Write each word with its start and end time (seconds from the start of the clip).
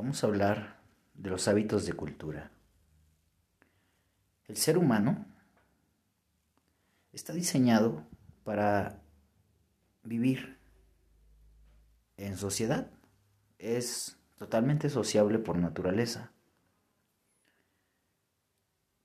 vamos 0.00 0.24
a 0.24 0.28
hablar 0.28 0.80
de 1.12 1.28
los 1.28 1.46
hábitos 1.46 1.84
de 1.84 1.92
cultura. 1.92 2.50
El 4.46 4.56
ser 4.56 4.78
humano 4.78 5.26
está 7.12 7.34
diseñado 7.34 8.06
para 8.42 9.02
vivir 10.02 10.58
en 12.16 12.38
sociedad. 12.38 12.90
Es 13.58 14.16
totalmente 14.38 14.88
sociable 14.88 15.38
por 15.38 15.58
naturaleza. 15.58 16.32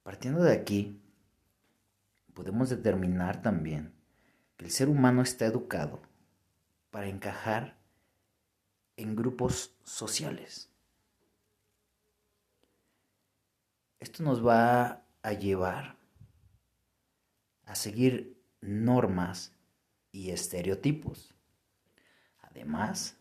Partiendo 0.01 0.43
de 0.43 0.53
aquí, 0.53 1.01
podemos 2.33 2.69
determinar 2.69 3.41
también 3.41 3.93
que 4.55 4.63
el 4.63 4.71
ser 4.71 4.87
humano 4.87 5.23
está 5.23 5.45
educado 5.45 6.01
para 6.89 7.07
encajar 7.07 7.75
en 8.95 9.17
grupos 9.17 9.75
sociales. 9.83 10.71
Esto 14.05 14.21
nos 14.21 14.45
va 14.45 15.03
a 15.23 15.33
llevar 15.33 15.97
a 17.63 17.73
seguir 17.73 18.39
normas 18.61 19.51
y 20.11 20.29
estereotipos. 20.29 21.33
Además 22.37 23.17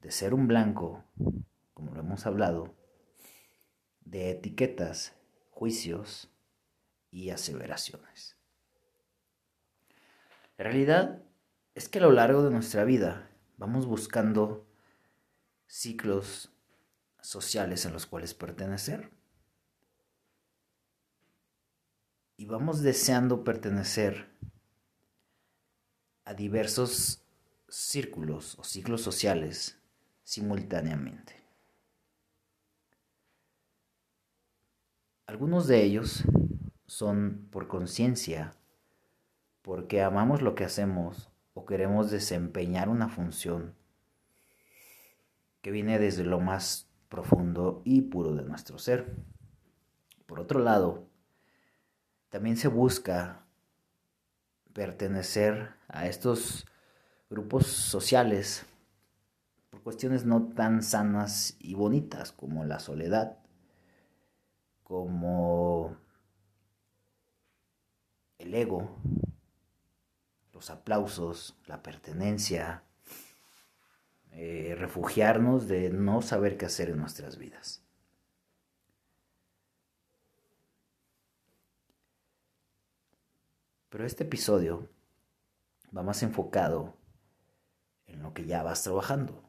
de 0.00 0.10
ser 0.10 0.32
un 0.32 0.48
blanco, 0.48 1.04
como 1.74 1.92
lo 1.92 2.00
hemos 2.00 2.24
hablado, 2.24 2.74
de 4.06 4.30
etiquetas, 4.30 5.14
juicios 5.50 6.30
y 7.10 7.28
aseveraciones. 7.28 8.38
La 10.56 10.64
realidad 10.64 11.22
es 11.74 11.90
que 11.90 11.98
a 11.98 12.02
lo 12.02 12.12
largo 12.12 12.42
de 12.42 12.50
nuestra 12.50 12.84
vida 12.84 13.28
vamos 13.58 13.84
buscando 13.84 14.66
ciclos 15.66 16.50
sociales 17.20 17.84
en 17.84 17.92
los 17.92 18.06
cuales 18.06 18.32
pertenecer. 18.32 19.14
Y 22.36 22.44
vamos 22.44 22.82
deseando 22.82 23.44
pertenecer 23.44 24.28
a 26.24 26.34
diversos 26.34 27.22
círculos 27.68 28.58
o 28.58 28.64
ciclos 28.64 29.00
sociales 29.00 29.78
simultáneamente. 30.22 31.34
Algunos 35.26 35.66
de 35.66 35.82
ellos 35.82 36.24
son 36.86 37.48
por 37.50 37.68
conciencia, 37.68 38.54
porque 39.62 40.02
amamos 40.02 40.42
lo 40.42 40.54
que 40.54 40.64
hacemos 40.64 41.30
o 41.54 41.64
queremos 41.64 42.10
desempeñar 42.10 42.88
una 42.88 43.08
función 43.08 43.74
que 45.62 45.70
viene 45.70 45.98
desde 45.98 46.22
lo 46.22 46.38
más 46.38 46.88
profundo 47.08 47.82
y 47.84 48.02
puro 48.02 48.34
de 48.34 48.44
nuestro 48.44 48.78
ser. 48.78 49.16
Por 50.26 50.38
otro 50.38 50.60
lado, 50.60 51.08
también 52.28 52.56
se 52.56 52.68
busca 52.68 53.44
pertenecer 54.72 55.74
a 55.88 56.06
estos 56.06 56.66
grupos 57.30 57.66
sociales 57.66 58.66
por 59.70 59.82
cuestiones 59.82 60.24
no 60.24 60.48
tan 60.48 60.82
sanas 60.82 61.56
y 61.58 61.74
bonitas 61.74 62.32
como 62.32 62.64
la 62.64 62.78
soledad, 62.78 63.38
como 64.82 65.96
el 68.38 68.54
ego, 68.54 68.96
los 70.52 70.70
aplausos, 70.70 71.56
la 71.66 71.82
pertenencia, 71.82 72.82
eh, 74.32 74.74
refugiarnos 74.78 75.68
de 75.68 75.90
no 75.90 76.20
saber 76.20 76.58
qué 76.58 76.66
hacer 76.66 76.90
en 76.90 76.98
nuestras 76.98 77.38
vidas. 77.38 77.85
Pero 83.96 84.04
este 84.04 84.24
episodio 84.24 84.90
va 85.96 86.02
más 86.02 86.22
enfocado 86.22 86.98
en 88.04 88.22
lo 88.22 88.34
que 88.34 88.44
ya 88.44 88.62
vas 88.62 88.82
trabajando. 88.82 89.42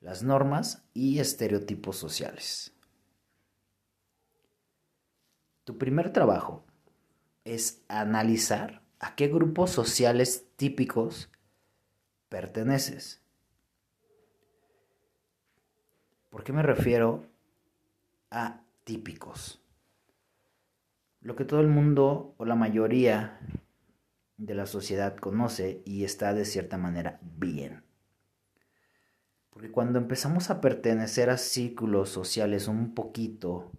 Las 0.00 0.24
normas 0.24 0.84
y 0.92 1.20
estereotipos 1.20 1.96
sociales. 1.96 2.74
Tu 5.62 5.78
primer 5.78 6.12
trabajo 6.12 6.64
es 7.44 7.84
analizar 7.86 8.82
a 8.98 9.14
qué 9.14 9.28
grupos 9.28 9.70
sociales 9.70 10.48
típicos 10.56 11.30
perteneces. 12.28 13.22
¿Por 16.28 16.42
qué 16.42 16.52
me 16.52 16.64
refiero 16.64 17.24
a 18.32 18.64
típicos? 18.82 19.63
Lo 21.24 21.36
que 21.36 21.46
todo 21.46 21.62
el 21.62 21.68
mundo 21.68 22.34
o 22.36 22.44
la 22.44 22.54
mayoría 22.54 23.40
de 24.36 24.54
la 24.54 24.66
sociedad 24.66 25.16
conoce 25.16 25.82
y 25.86 26.04
está 26.04 26.34
de 26.34 26.44
cierta 26.44 26.76
manera 26.76 27.18
bien. 27.22 27.82
Porque 29.48 29.70
cuando 29.70 29.98
empezamos 29.98 30.50
a 30.50 30.60
pertenecer 30.60 31.30
a 31.30 31.38
círculos 31.38 32.10
sociales 32.10 32.68
un 32.68 32.94
poquito 32.94 33.72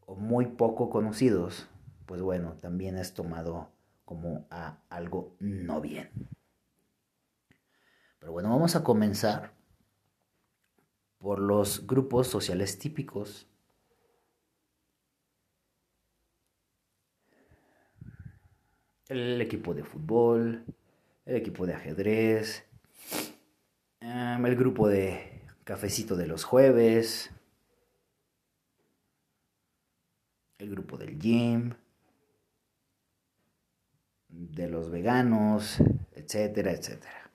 o 0.00 0.16
muy 0.16 0.46
poco 0.46 0.90
conocidos, 0.90 1.68
pues 2.06 2.20
bueno, 2.20 2.54
también 2.60 2.98
es 2.98 3.14
tomado 3.14 3.70
como 4.04 4.48
a 4.50 4.80
algo 4.88 5.36
no 5.38 5.80
bien. 5.80 6.10
Pero 8.18 8.32
bueno, 8.32 8.50
vamos 8.50 8.74
a 8.74 8.82
comenzar 8.82 9.54
por 11.18 11.38
los 11.38 11.86
grupos 11.86 12.26
sociales 12.26 12.76
típicos. 12.76 13.48
El 19.08 19.40
equipo 19.40 19.74
de 19.74 19.84
fútbol, 19.84 20.64
el 21.26 21.36
equipo 21.36 21.66
de 21.66 21.74
ajedrez, 21.74 22.64
em, 24.00 24.46
el 24.46 24.56
grupo 24.56 24.88
de 24.88 25.42
cafecito 25.64 26.16
de 26.16 26.26
los 26.26 26.44
jueves, 26.44 27.30
el 30.58 30.70
grupo 30.70 30.96
del 30.96 31.18
gym, 31.18 31.74
de 34.28 34.68
los 34.68 34.90
veganos, 34.90 35.78
etcétera, 36.12 36.72
etcétera. 36.72 37.30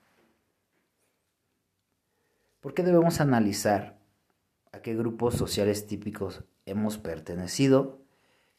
¿Por 2.60 2.74
qué 2.74 2.82
debemos 2.82 3.20
analizar 3.20 3.98
a 4.72 4.82
qué 4.82 4.94
grupos 4.94 5.34
sociales 5.34 5.86
típicos 5.86 6.44
hemos 6.66 6.98
pertenecido 6.98 8.02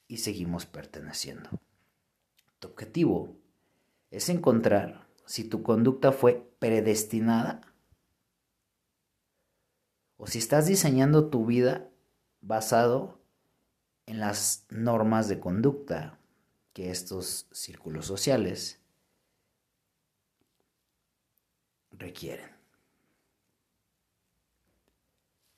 y 0.07 0.17
seguimos 0.17 0.66
perteneciendo? 0.66 1.49
Tu 2.61 2.67
objetivo 2.67 3.35
es 4.11 4.29
encontrar 4.29 5.07
si 5.25 5.44
tu 5.44 5.63
conducta 5.63 6.11
fue 6.11 6.47
predestinada 6.59 7.61
o 10.16 10.27
si 10.27 10.38
estás 10.38 10.67
diseñando 10.67 11.31
tu 11.31 11.47
vida 11.47 11.89
basado 12.39 13.19
en 14.05 14.19
las 14.19 14.67
normas 14.69 15.27
de 15.27 15.39
conducta 15.39 16.19
que 16.73 16.91
estos 16.91 17.47
círculos 17.51 18.05
sociales 18.05 18.79
requieren. 21.89 22.51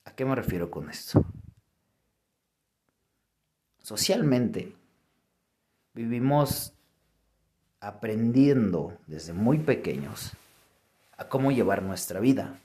¿A 0.06 0.16
qué 0.16 0.24
me 0.24 0.36
refiero 0.36 0.72
con 0.72 0.90
esto? 0.90 1.26
Socialmente 3.82 4.74
vivimos 5.94 6.74
aprendiendo 7.84 8.98
desde 9.08 9.34
muy 9.34 9.60
pequeños 9.60 10.32
a 11.18 11.28
cómo 11.28 11.52
llevar 11.52 11.84
nuestra 11.84 12.22
vida. 12.22 12.58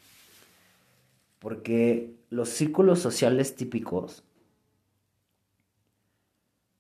Porque 1.41 2.15
los 2.31 2.50
círculos 2.50 3.00
sociales 3.00 3.56
típicos 3.56 4.23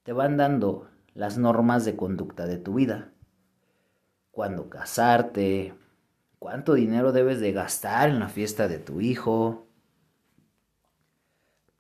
te 0.04 0.12
van 0.12 0.36
dando 0.36 0.88
las 1.14 1.36
normas 1.36 1.84
de 1.84 1.96
conducta 1.96 2.46
de 2.46 2.58
tu 2.58 2.74
vida. 2.74 3.10
Cuándo 4.30 4.70
casarte, 4.70 5.74
cuánto 6.38 6.74
dinero 6.74 7.10
debes 7.10 7.40
de 7.40 7.50
gastar 7.50 8.08
en 8.08 8.20
la 8.20 8.28
fiesta 8.28 8.68
de 8.68 8.78
tu 8.78 9.00
hijo, 9.00 9.66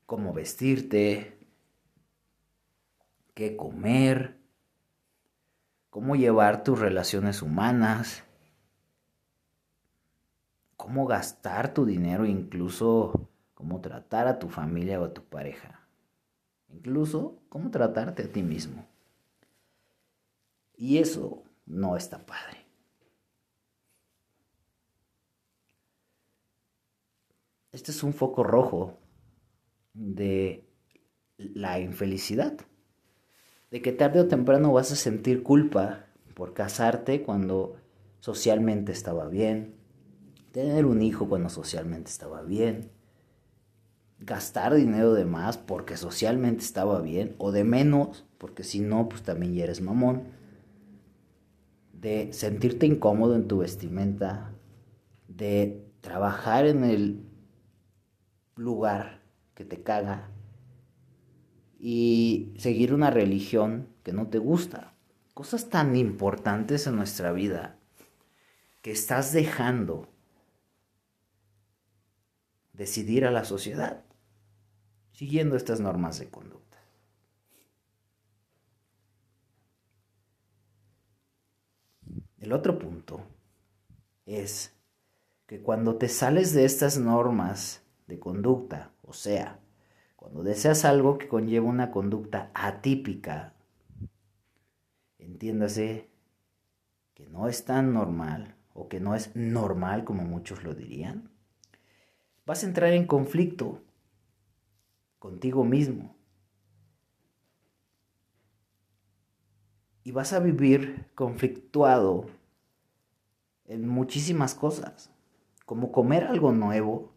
cómo 0.06 0.32
vestirte, 0.32 1.38
qué 3.34 3.56
comer, 3.56 4.37
cómo 5.90 6.16
llevar 6.16 6.62
tus 6.64 6.78
relaciones 6.78 7.42
humanas, 7.42 8.24
cómo 10.76 11.06
gastar 11.06 11.74
tu 11.74 11.84
dinero, 11.84 12.26
incluso 12.26 13.28
cómo 13.54 13.80
tratar 13.80 14.26
a 14.28 14.38
tu 14.38 14.48
familia 14.48 15.00
o 15.00 15.04
a 15.04 15.14
tu 15.14 15.24
pareja, 15.24 15.86
incluso 16.68 17.42
cómo 17.48 17.70
tratarte 17.70 18.24
a 18.24 18.32
ti 18.32 18.42
mismo. 18.42 18.86
Y 20.76 20.98
eso 20.98 21.42
no 21.66 21.96
está 21.96 22.24
padre. 22.24 22.68
este 27.78 27.92
es 27.92 28.02
un 28.02 28.12
foco 28.12 28.42
rojo 28.42 28.98
de 29.94 30.68
la 31.36 31.78
infelicidad. 31.78 32.58
De 33.70 33.82
que 33.82 33.92
tarde 33.92 34.20
o 34.20 34.28
temprano 34.28 34.72
vas 34.72 34.92
a 34.92 34.96
sentir 34.96 35.42
culpa 35.42 36.06
por 36.34 36.54
casarte 36.54 37.22
cuando 37.22 37.76
socialmente 38.20 38.92
estaba 38.92 39.28
bien, 39.28 39.74
tener 40.52 40.86
un 40.86 41.02
hijo 41.02 41.28
cuando 41.28 41.50
socialmente 41.50 42.10
estaba 42.10 42.42
bien, 42.42 42.90
gastar 44.20 44.74
dinero 44.74 45.14
de 45.14 45.24
más 45.24 45.58
porque 45.58 45.96
socialmente 45.96 46.64
estaba 46.64 47.00
bien 47.00 47.34
o 47.38 47.52
de 47.52 47.64
menos 47.64 48.26
porque 48.38 48.64
si 48.64 48.80
no 48.80 49.08
pues 49.08 49.22
también 49.22 49.54
ya 49.54 49.64
eres 49.64 49.80
mamón, 49.80 50.24
de 51.92 52.32
sentirte 52.32 52.86
incómodo 52.86 53.34
en 53.34 53.48
tu 53.48 53.58
vestimenta, 53.58 54.52
de 55.26 55.84
trabajar 56.00 56.66
en 56.66 56.84
el 56.84 57.24
lugar 58.56 59.22
que 59.54 59.64
te 59.64 59.82
caga 59.82 60.30
y 61.78 62.52
seguir 62.58 62.92
una 62.92 63.10
religión 63.10 63.88
que 64.02 64.12
no 64.12 64.26
te 64.28 64.38
gusta. 64.38 64.94
Cosas 65.34 65.68
tan 65.68 65.94
importantes 65.96 66.86
en 66.86 66.96
nuestra 66.96 67.32
vida 67.32 67.78
que 68.82 68.90
estás 68.90 69.32
dejando 69.32 70.08
decidir 72.72 73.24
a 73.24 73.30
la 73.30 73.44
sociedad 73.44 74.04
siguiendo 75.12 75.56
estas 75.56 75.80
normas 75.80 76.18
de 76.20 76.28
conducta. 76.28 76.78
El 82.38 82.52
otro 82.52 82.78
punto 82.78 83.20
es 84.26 84.72
que 85.46 85.60
cuando 85.60 85.96
te 85.96 86.08
sales 86.08 86.52
de 86.52 86.64
estas 86.64 86.98
normas 86.98 87.82
de 88.06 88.20
conducta, 88.20 88.92
o 89.02 89.12
sea, 89.12 89.58
cuando 90.18 90.42
deseas 90.42 90.84
algo 90.84 91.16
que 91.16 91.28
conlleva 91.28 91.68
una 91.68 91.92
conducta 91.92 92.50
atípica, 92.52 93.54
entiéndase 95.16 96.08
que 97.14 97.28
no 97.28 97.46
es 97.46 97.64
tan 97.64 97.94
normal 97.94 98.56
o 98.74 98.88
que 98.88 98.98
no 98.98 99.14
es 99.14 99.36
normal 99.36 100.02
como 100.02 100.24
muchos 100.24 100.64
lo 100.64 100.74
dirían, 100.74 101.30
vas 102.44 102.64
a 102.64 102.66
entrar 102.66 102.92
en 102.92 103.06
conflicto 103.06 103.80
contigo 105.20 105.62
mismo. 105.62 106.16
Y 110.02 110.10
vas 110.10 110.32
a 110.32 110.40
vivir 110.40 111.06
conflictuado 111.14 112.26
en 113.66 113.86
muchísimas 113.86 114.56
cosas 114.56 115.12
como 115.64 115.92
comer 115.92 116.24
algo 116.24 116.50
nuevo, 116.50 117.12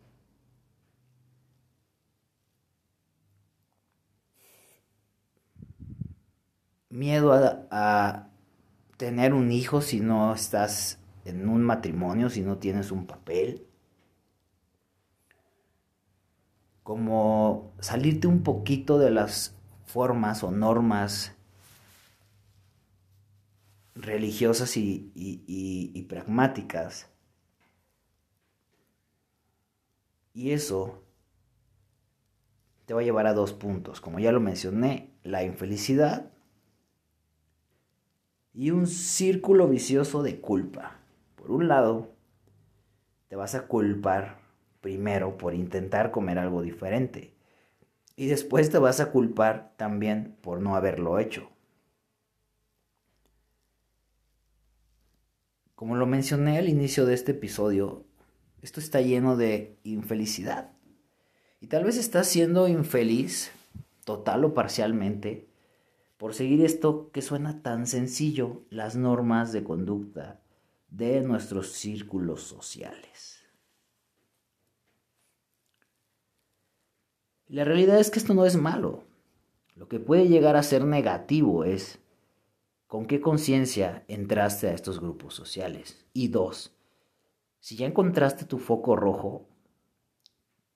miedo 6.91 7.33
a, 7.71 8.27
tener 8.97 9.33
un 9.33 9.51
hijo 9.51 9.81
si 9.81 9.99
no 9.99 10.35
estás 10.35 10.99
en 11.25 11.49
un 11.49 11.63
matrimonio, 11.63 12.29
si 12.29 12.41
no 12.41 12.59
tienes 12.59 12.91
un 12.91 13.07
papel, 13.07 13.65
como 16.83 17.73
salirte 17.79 18.27
un 18.27 18.43
poquito 18.43 18.99
de 18.99 19.09
las 19.09 19.55
formas 19.85 20.43
o 20.43 20.51
normas 20.51 21.35
religiosas 23.95 24.77
y 24.77 26.05
pragmáticas. 26.07 27.09
Y 30.33 30.51
eso 30.51 31.03
te 32.85 32.93
va 32.93 33.01
a 33.01 33.03
llevar 33.03 33.25
a 33.25 33.33
dos 33.33 33.53
puntos, 33.53 33.99
como 33.99 34.19
ya 34.19 34.31
lo 34.31 34.39
mencioné, 34.39 35.11
la 35.23 35.43
infelicidad 35.43 36.31
y 38.53 38.71
un 38.71 38.87
círculo 38.87 39.67
vicioso 39.67 40.23
de 40.23 40.39
culpa. 40.39 40.99
Por 41.35 41.51
un 41.51 41.67
lado, 41.67 42.11
te 43.27 43.35
vas 43.35 43.55
a 43.55 43.67
culpar 43.67 44.39
primero 44.81 45.37
por 45.37 45.53
intentar 45.53 46.11
comer 46.11 46.39
algo 46.39 46.61
diferente 46.61 47.33
y 48.15 48.27
después 48.27 48.69
te 48.69 48.77
vas 48.77 48.99
a 48.99 49.11
culpar 49.11 49.73
también 49.77 50.35
por 50.41 50.61
no 50.61 50.75
haberlo 50.75 51.19
hecho. 51.19 51.49
Como 55.75 55.95
lo 55.95 56.05
mencioné 56.05 56.59
al 56.59 56.69
inicio 56.69 57.05
de 57.05 57.15
este 57.15 57.31
episodio, 57.31 58.05
esto 58.61 58.79
está 58.79 59.01
lleno 59.01 59.37
de 59.37 59.79
infelicidad. 59.83 60.71
Y 61.59 61.67
tal 61.67 61.83
vez 61.83 61.97
estás 61.97 62.27
siendo 62.27 62.67
infeliz, 62.67 63.51
total 64.05 64.45
o 64.45 64.53
parcialmente, 64.53 65.47
por 66.21 66.35
seguir 66.35 66.63
esto 66.63 67.09
que 67.11 67.23
suena 67.23 67.63
tan 67.63 67.87
sencillo, 67.87 68.61
las 68.69 68.95
normas 68.95 69.51
de 69.53 69.63
conducta 69.63 70.39
de 70.91 71.21
nuestros 71.21 71.71
círculos 71.71 72.43
sociales. 72.43 73.41
La 77.47 77.63
realidad 77.63 77.99
es 77.99 78.11
que 78.11 78.19
esto 78.19 78.35
no 78.35 78.45
es 78.45 78.55
malo. 78.55 79.03
Lo 79.75 79.87
que 79.87 79.99
puede 79.99 80.27
llegar 80.27 80.55
a 80.55 80.61
ser 80.61 80.85
negativo 80.85 81.63
es 81.63 81.97
con 82.85 83.07
qué 83.07 83.19
conciencia 83.19 84.05
entraste 84.07 84.67
a 84.67 84.75
estos 84.75 84.99
grupos 84.99 85.33
sociales. 85.33 86.05
Y 86.13 86.27
dos, 86.27 86.71
si 87.59 87.77
ya 87.77 87.87
encontraste 87.87 88.45
tu 88.45 88.59
foco 88.59 88.95
rojo, 88.95 89.47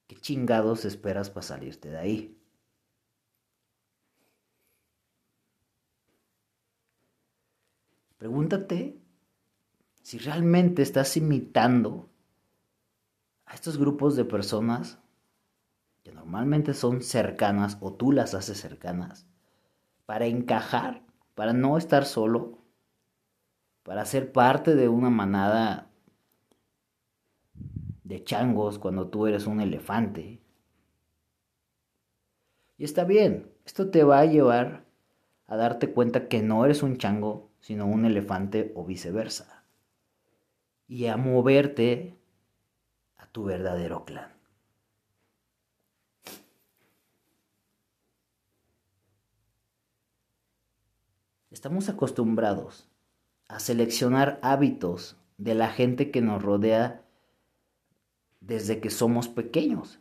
¿qué 0.07 0.15
chingados 0.15 0.85
esperas 0.85 1.29
para 1.29 1.43
salirte 1.43 1.91
de 1.91 1.97
ahí? 1.99 2.35
Pregúntate 8.25 8.99
si 10.01 10.17
realmente 10.17 10.81
estás 10.81 11.15
imitando 11.15 12.09
a 13.45 13.53
estos 13.53 13.77
grupos 13.77 14.15
de 14.15 14.25
personas 14.25 14.97
que 16.01 16.11
normalmente 16.11 16.73
son 16.73 17.03
cercanas 17.03 17.77
o 17.81 17.93
tú 17.93 18.11
las 18.11 18.33
haces 18.33 18.59
cercanas 18.59 19.27
para 20.07 20.25
encajar, 20.25 21.03
para 21.35 21.53
no 21.53 21.77
estar 21.77 22.03
solo, 22.03 22.57
para 23.83 24.03
ser 24.05 24.31
parte 24.31 24.73
de 24.73 24.89
una 24.89 25.11
manada 25.11 25.91
de 28.03 28.23
changos 28.23 28.79
cuando 28.79 29.07
tú 29.09 29.27
eres 29.27 29.45
un 29.45 29.61
elefante. 29.61 30.41
Y 32.79 32.85
está 32.85 33.03
bien, 33.03 33.51
esto 33.67 33.91
te 33.91 34.03
va 34.03 34.17
a 34.17 34.25
llevar 34.25 34.83
a 35.45 35.55
darte 35.57 35.91
cuenta 35.91 36.27
que 36.27 36.41
no 36.41 36.65
eres 36.65 36.81
un 36.81 36.97
chango, 36.97 37.51
sino 37.65 37.87
un 37.87 38.05
elefante 38.05 38.71
o 38.75 38.85
viceversa. 38.85 39.63
Y 40.87 41.07
a 41.07 41.17
moverte 41.17 42.15
a 43.17 43.25
tu 43.25 43.45
verdadero 43.45 44.05
clan. 44.05 44.31
Estamos 51.49 51.89
acostumbrados 51.89 52.87
a 53.47 53.59
seleccionar 53.59 54.37
hábitos 54.43 55.17
de 55.39 55.55
la 55.55 55.69
gente 55.69 56.11
que 56.11 56.21
nos 56.21 56.43
rodea 56.43 57.03
desde 58.41 58.79
que 58.79 58.91
somos 58.91 59.27
pequeños, 59.27 59.99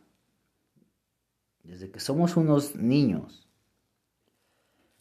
desde 1.63 1.89
que 1.89 1.99
somos 1.99 2.37
unos 2.37 2.75
niños. 2.75 3.44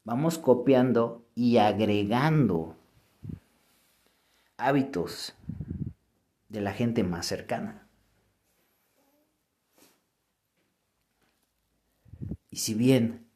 Vamos 0.04 0.38
copiando 0.38 1.26
y 1.34 1.56
agregando 1.56 2.76
hábitos 4.56 5.34
de 6.48 6.60
la 6.60 6.72
gente 6.72 7.02
más 7.02 7.26
cercana. 7.26 7.88
Y 12.50 12.58
si 12.58 12.74
bien 12.74 13.26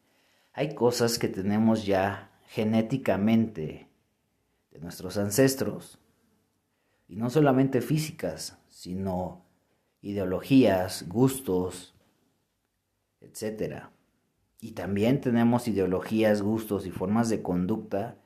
hay 0.52 0.74
cosas 0.74 1.18
que 1.18 1.28
tenemos 1.28 1.86
ya 1.86 2.30
genéticamente 2.48 3.88
de 4.70 4.78
nuestros 4.78 5.16
ancestros, 5.16 5.98
y 7.08 7.16
no 7.16 7.30
solamente 7.30 7.80
físicas, 7.80 8.58
sino 8.68 9.46
ideologías, 10.02 11.08
gustos, 11.08 11.94
etc. 13.20 13.86
Y 14.60 14.72
también 14.72 15.20
tenemos 15.20 15.68
ideologías, 15.68 16.42
gustos 16.42 16.86
y 16.86 16.90
formas 16.90 17.28
de 17.28 17.42
conducta 17.42 18.18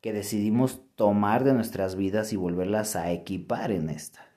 que 0.00 0.12
decidimos 0.12 0.82
tomar 0.96 1.44
de 1.44 1.54
nuestras 1.54 1.96
vidas 1.96 2.32
y 2.32 2.36
volverlas 2.36 2.96
a 2.96 3.10
equipar 3.12 3.70
en 3.70 3.88
esta. 3.88 4.28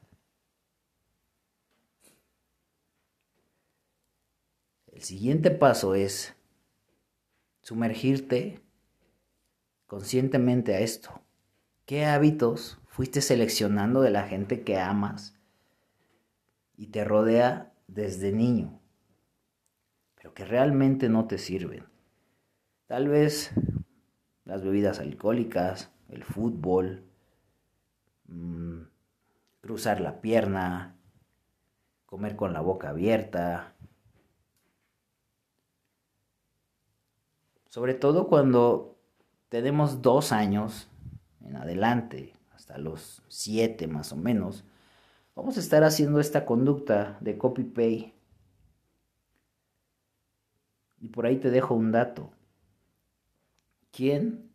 El 4.87 5.01
siguiente 5.01 5.51
paso 5.51 5.93
es 5.93 6.35
sumergirte 7.61 8.61
conscientemente 9.87 10.73
a 10.73 10.79
esto. 10.79 11.21
¿Qué 11.85 12.05
hábitos 12.05 12.79
fuiste 12.87 13.21
seleccionando 13.21 14.01
de 14.01 14.11
la 14.11 14.23
gente 14.23 14.63
que 14.63 14.79
amas 14.79 15.35
y 16.77 16.87
te 16.87 17.03
rodea 17.03 17.73
desde 17.87 18.31
niño, 18.31 18.79
que 20.35 20.45
realmente 20.45 21.09
no 21.09 21.25
te 21.25 21.39
sirven. 21.39 21.85
Tal 22.85 23.07
vez 23.07 23.51
las 24.43 24.63
bebidas 24.63 24.99
alcohólicas, 24.99 25.89
el 26.09 26.23
fútbol, 26.23 27.03
mm, 28.27 28.81
cruzar 29.61 30.01
la 30.01 30.21
pierna, 30.21 30.95
comer 32.05 32.35
con 32.35 32.53
la 32.53 32.61
boca 32.61 32.89
abierta. 32.89 33.73
Sobre 37.69 37.93
todo 37.93 38.27
cuando 38.27 38.97
tenemos 39.49 40.01
dos 40.01 40.31
años 40.31 40.89
en 41.41 41.55
adelante, 41.55 42.33
hasta 42.53 42.77
los 42.77 43.23
siete 43.29 43.87
más 43.87 44.11
o 44.11 44.17
menos, 44.17 44.65
vamos 45.33 45.55
a 45.55 45.61
estar 45.61 45.83
haciendo 45.85 46.19
esta 46.19 46.45
conducta 46.45 47.17
de 47.21 47.37
copy-pay. 47.37 48.14
Y 51.05 51.09
por 51.09 51.27
ahí 51.27 51.37
te 51.37 51.51
dejo 51.51 51.75
un 51.75 51.91
dato. 51.91 52.31
¿Quién 53.91 54.49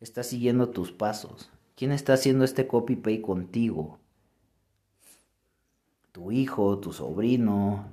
está 0.00 0.22
siguiendo 0.22 0.68
tus 0.68 0.92
pasos? 0.92 1.50
¿Quién 1.76 1.92
está 1.92 2.12
haciendo 2.12 2.44
este 2.44 2.66
copy-pay 2.66 3.22
contigo? 3.22 3.98
Tu 6.12 6.30
hijo, 6.30 6.78
tu 6.78 6.92
sobrino, 6.92 7.86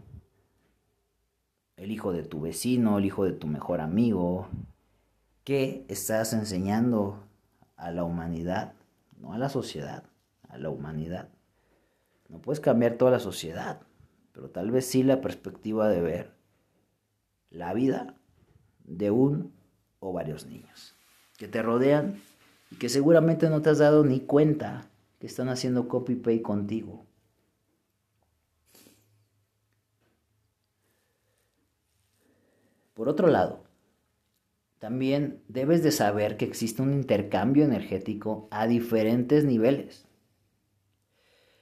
el 1.77 1.91
hijo 1.91 2.11
de 2.11 2.23
tu 2.23 2.41
vecino, 2.41 2.97
el 2.97 3.05
hijo 3.05 3.23
de 3.23 3.31
tu 3.31 3.47
mejor 3.47 3.79
amigo. 3.79 4.49
¿Qué 5.45 5.85
estás 5.87 6.33
enseñando 6.33 7.23
a 7.77 7.91
la 7.91 8.03
humanidad? 8.03 8.73
No 9.21 9.31
a 9.31 9.37
la 9.37 9.47
sociedad, 9.47 10.03
a 10.49 10.57
la 10.57 10.69
humanidad. 10.69 11.29
No 12.27 12.41
puedes 12.41 12.59
cambiar 12.59 12.95
toda 12.95 13.11
la 13.11 13.19
sociedad, 13.19 13.79
pero 14.33 14.49
tal 14.49 14.69
vez 14.69 14.85
sí 14.85 15.01
la 15.01 15.21
perspectiva 15.21 15.87
de 15.87 16.01
ver 16.01 16.38
la 17.51 17.73
vida 17.73 18.15
de 18.83 19.11
un 19.11 19.53
o 19.99 20.13
varios 20.13 20.45
niños 20.45 20.95
que 21.37 21.47
te 21.47 21.61
rodean 21.61 22.21
y 22.71 22.75
que 22.75 22.89
seguramente 22.89 23.49
no 23.49 23.61
te 23.61 23.69
has 23.69 23.77
dado 23.77 24.03
ni 24.03 24.19
cuenta 24.19 24.87
que 25.19 25.27
están 25.27 25.49
haciendo 25.49 25.87
copy-pay 25.87 26.41
contigo. 26.41 27.05
Por 32.93 33.07
otro 33.07 33.27
lado, 33.27 33.63
también 34.79 35.41
debes 35.47 35.83
de 35.83 35.91
saber 35.91 36.35
que 36.35 36.45
existe 36.45 36.81
un 36.81 36.93
intercambio 36.93 37.63
energético 37.63 38.47
a 38.51 38.67
diferentes 38.67 39.45
niveles, 39.45 40.05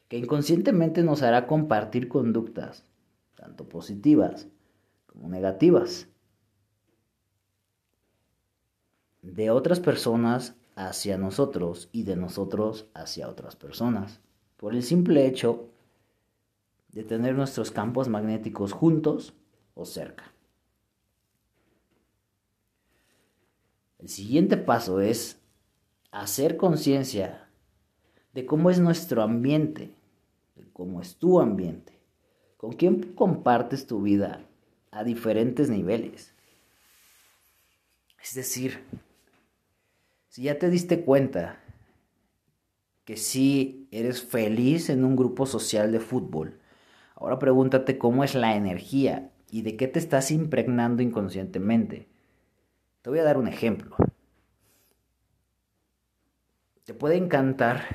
que 0.08 0.18
inconscientemente 0.18 1.04
nos 1.04 1.22
hará 1.22 1.46
compartir 1.46 2.08
conductas, 2.08 2.84
tanto 3.36 3.70
positivas 3.70 4.48
negativas, 5.22 6.08
de 9.22 9.52
otras 9.52 9.80
personas 9.80 10.56
hacia 10.76 11.18
nosotros 11.18 11.90
y 11.92 12.04
de 12.04 12.16
nosotros 12.16 12.88
hacia 12.94 13.28
otras 13.28 13.56
personas, 13.56 14.22
por 14.58 14.74
el 14.74 14.84
simple 14.84 15.26
hecho 15.28 15.70
de 16.90 17.04
tener 17.04 17.36
nuestros 17.36 17.72
campos 17.72 18.08
magnéticos 18.08 18.72
juntos 18.72 19.34
o 19.74 19.86
cerca. 19.86 20.34
El 24.00 24.10
siguiente 24.10 24.58
paso 24.58 25.02
es 25.02 25.40
hacer 26.12 26.58
conciencia 26.58 27.50
de 28.34 28.46
cómo 28.46 28.70
es 28.70 28.80
nuestro 28.80 29.24
ambiente, 29.24 29.96
de 30.56 30.72
cómo 30.72 31.02
es 31.02 31.18
tu 31.18 31.40
ambiente, 31.40 32.00
con 32.56 32.74
quién 32.74 33.14
compartes 33.14 33.88
tu 33.88 34.02
vida 34.02 34.48
a 34.92 35.04
diferentes 35.04 35.70
niveles. 35.70 36.34
Es 38.22 38.34
decir, 38.34 38.84
si 40.28 40.44
ya 40.44 40.60
te 40.60 40.70
diste 40.70 41.04
cuenta 41.04 41.60
que 43.06 43.18
sí 43.18 43.88
eres 43.92 44.22
feliz 44.22 44.90
en 44.90 45.06
un 45.06 45.16
grupo 45.16 45.46
social 45.46 45.92
de 45.92 46.00
fútbol, 46.00 46.60
ahora 47.16 47.40
pregúntate 47.40 47.98
cómo 47.98 48.24
es 48.24 48.36
la 48.36 48.56
energía 48.56 49.32
y 49.50 49.62
de 49.62 49.78
qué 49.78 49.88
te 49.88 50.00
estás 50.00 50.30
impregnando 50.32 51.02
inconscientemente. 51.02 52.08
Te 53.02 53.10
voy 53.10 53.20
a 53.20 53.24
dar 53.24 53.38
un 53.38 53.48
ejemplo. 53.48 53.96
Te 56.84 56.94
puede 56.94 57.16
encantar 57.16 57.86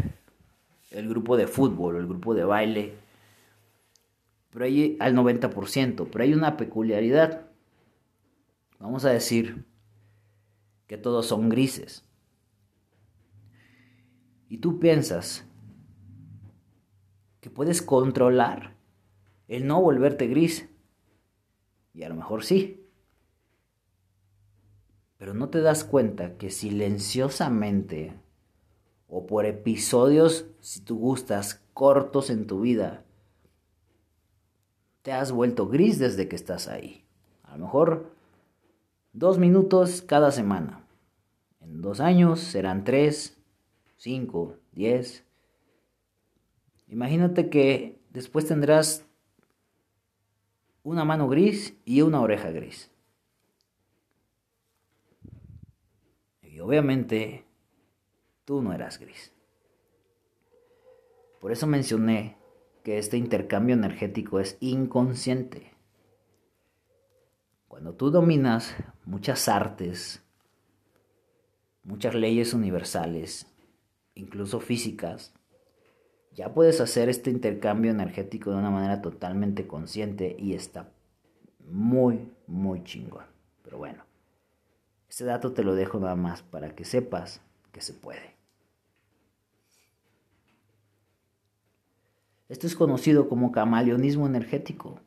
el 0.91 1.09
grupo 1.09 1.37
de 1.37 1.47
fútbol 1.47 1.97
o 1.97 1.99
el 1.99 2.07
grupo 2.07 2.35
de 2.35 2.45
baile, 2.45 2.95
pero 4.53 4.67
hay 4.67 4.99
al 5.01 5.15
90%, 5.15 6.09
pero 6.13 6.25
hay 6.25 6.35
una 6.35 6.59
peculiaridad. 6.59 7.47
Vamos 8.79 9.07
a 9.07 9.11
decir 9.11 9.65
que 10.87 10.99
todos 10.99 11.27
son 11.27 11.49
grises. 11.49 12.05
Y 14.51 14.59
tú 14.59 14.79
piensas 14.79 15.47
que 17.41 17.49
puedes 17.49 17.81
controlar 17.81 18.77
el 19.49 19.67
no 19.67 19.81
volverte 19.81 20.27
gris. 20.27 20.69
Y 21.95 22.03
a 22.03 22.11
lo 22.11 22.15
mejor 22.15 22.45
sí. 22.45 22.87
Pero 25.17 25.33
no 25.33 25.49
te 25.49 25.63
das 25.63 25.83
cuenta 25.85 26.37
que 26.37 26.51
silenciosamente 26.51 28.21
o 29.09 29.27
por 29.27 29.47
episodios, 29.47 30.47
si 30.61 30.81
tú 30.81 30.99
gustas, 30.99 31.63
cortos 31.73 32.29
en 32.29 32.47
tu 32.47 32.61
vida, 32.61 33.05
te 35.03 35.13
has 35.13 35.33
vuelto 35.33 35.69
gris 35.69 35.99
desde 35.99 36.29
que 36.29 36.37
estás 36.37 36.69
ahí. 36.69 37.05
A 37.43 37.57
lo 37.57 37.65
mejor 37.65 38.11
dos 39.13 39.39
minutos 39.39 40.03
cada 40.03 40.31
semana. 40.33 40.85
En 41.61 41.83
dos 41.83 42.01
años 42.01 42.41
serán 42.41 42.85
tres, 42.85 43.37
cinco, 43.97 44.57
diez. 44.73 45.25
Imagínate 46.89 47.51
que 47.51 48.01
después 48.11 48.47
tendrás 48.47 49.05
una 50.83 51.05
mano 51.05 51.29
gris 51.29 51.75
y 51.85 52.03
una 52.03 52.21
oreja 52.21 52.51
gris. 52.51 52.93
obviamente 56.63 57.45
tú 58.45 58.63
no 58.63 58.73
eras 58.73 58.99
gris. 58.99 59.33
Por 61.41 61.53
eso 61.53 61.67
mencioné 61.67 62.37
que 62.83 62.99
este 62.99 63.17
intercambio 63.17 63.75
energético 63.75 64.41
es 64.41 64.57
inconsciente. 64.61 65.73
Cuando 67.69 67.95
tú 67.95 68.11
dominas 68.11 68.75
muchas 69.05 69.49
artes, 69.49 70.23
muchas 71.85 72.15
leyes 72.15 72.55
universales, 72.55 73.47
incluso 74.15 74.61
físicas, 74.61 75.33
ya 76.33 76.55
puedes 76.55 76.81
hacer 76.81 77.09
este 77.09 77.31
intercambio 77.31 77.91
energético 77.91 78.51
de 78.51 78.57
una 78.57 78.71
manera 78.71 79.03
totalmente 79.03 79.67
consciente 79.67 80.35
y 80.39 80.55
está 80.55 80.93
muy, 81.61 82.33
muy 82.47 82.83
chingón. 82.85 83.25
Pero 83.63 83.79
bueno. 83.79 84.05
Este 85.09 85.25
dato 85.25 85.53
te 85.53 85.63
lo 85.63 85.75
dejo 85.75 86.01
nada 86.01 86.17
más 86.17 86.43
para 86.43 86.75
que 86.75 86.87
sepas 86.87 87.43
que 87.71 87.83
se 87.83 87.93
puede. 87.93 88.35
Esto 92.53 92.67
es 92.67 92.77
conocido 92.77 93.31
como 93.31 93.51
camaleonismo 93.51 94.27
energético 94.27 95.01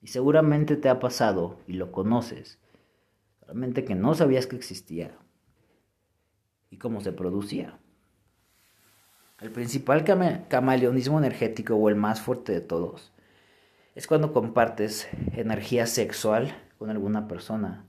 y 0.00 0.06
seguramente 0.06 0.76
te 0.76 0.88
ha 0.88 1.00
pasado 1.00 1.58
y 1.66 1.72
lo 1.72 1.90
conoces, 1.90 2.60
realmente 3.40 3.84
que 3.84 3.96
no 3.96 4.14
sabías 4.14 4.46
que 4.46 4.54
existía 4.54 5.18
y 6.70 6.76
cómo 6.76 7.00
se 7.00 7.10
producía. 7.10 7.80
El 9.40 9.50
principal 9.50 10.04
camaleonismo 10.48 11.18
energético 11.18 11.74
o 11.74 11.88
el 11.88 11.96
más 11.96 12.20
fuerte 12.20 12.52
de 12.52 12.60
todos 12.60 13.10
es 13.96 14.06
cuando 14.06 14.32
compartes 14.32 15.08
energía 15.32 15.88
sexual 15.88 16.54
con 16.78 16.88
alguna 16.88 17.26
persona 17.26 17.84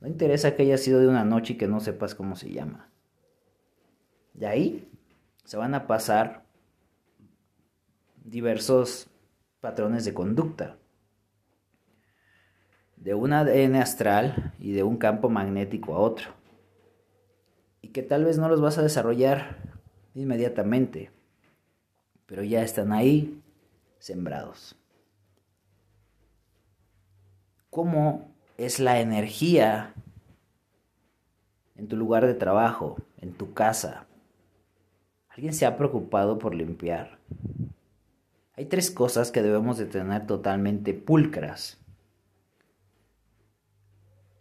no 0.00 0.08
interesa 0.08 0.56
que 0.56 0.62
haya 0.62 0.78
sido 0.78 1.00
de 1.00 1.08
una 1.08 1.26
noche 1.26 1.52
y 1.52 1.56
que 1.58 1.68
no 1.68 1.80
sepas 1.80 2.14
cómo 2.14 2.34
se 2.34 2.50
llama. 2.50 2.88
De 4.32 4.46
ahí 4.46 4.90
se 5.44 5.58
van 5.58 5.74
a 5.74 5.86
pasar 5.86 6.45
diversos 8.26 9.08
patrones 9.60 10.04
de 10.04 10.12
conducta. 10.12 10.76
De 12.96 13.14
un 13.14 13.32
ADN 13.32 13.76
astral 13.76 14.54
y 14.58 14.72
de 14.72 14.82
un 14.82 14.96
campo 14.96 15.28
magnético 15.28 15.94
a 15.94 15.98
otro. 15.98 16.30
Y 17.80 17.88
que 17.88 18.02
tal 18.02 18.24
vez 18.24 18.38
no 18.38 18.48
los 18.48 18.60
vas 18.60 18.78
a 18.78 18.82
desarrollar 18.82 19.56
inmediatamente, 20.14 21.10
pero 22.26 22.42
ya 22.42 22.62
están 22.62 22.92
ahí 22.92 23.42
sembrados. 23.98 24.76
¿Cómo 27.70 28.34
es 28.56 28.80
la 28.80 29.00
energía 29.00 29.94
en 31.76 31.88
tu 31.88 31.96
lugar 31.96 32.26
de 32.26 32.34
trabajo, 32.34 32.96
en 33.18 33.32
tu 33.32 33.52
casa. 33.52 34.06
¿Alguien 35.28 35.52
se 35.52 35.66
ha 35.66 35.76
preocupado 35.76 36.38
por 36.38 36.54
limpiar? 36.54 37.18
Hay 38.56 38.64
tres 38.64 38.90
cosas 38.90 39.30
que 39.30 39.42
debemos 39.42 39.76
de 39.76 39.84
tener 39.84 40.26
totalmente 40.26 40.94
pulcras 40.94 41.78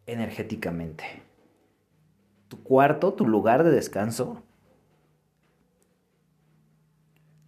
energéticamente. 0.05 1.03
Tu 2.47 2.63
cuarto, 2.63 3.13
tu 3.13 3.27
lugar 3.27 3.65
de 3.65 3.71
descanso, 3.71 4.41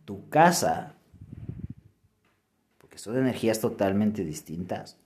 tu 0.03 0.27
casa, 0.27 0.95
porque 2.79 2.97
son 2.97 3.17
energías 3.17 3.61
totalmente 3.61 4.25
distintas, 4.25 4.97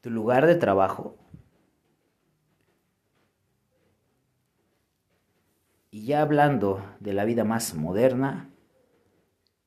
tu 0.00 0.10
lugar 0.10 0.46
de 0.46 0.56
trabajo. 0.56 1.16
Y 5.92 6.06
ya 6.06 6.22
hablando 6.22 6.84
de 6.98 7.12
la 7.12 7.24
vida 7.24 7.44
más 7.44 7.74
moderna, 7.74 8.50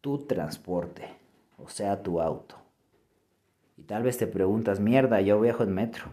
tu 0.04 0.18
transporte, 0.18 1.16
o 1.58 1.70
sea, 1.70 2.04
tu 2.04 2.20
auto. 2.20 2.58
Y 3.78 3.84
tal 3.84 4.04
vez 4.04 4.18
te 4.18 4.28
preguntas, 4.28 4.82
mierda, 4.82 5.22
yo 5.22 5.40
viajo 5.40 5.64
en 5.64 5.74
metro, 5.74 6.12